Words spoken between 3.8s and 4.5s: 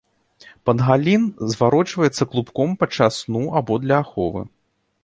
для аховы.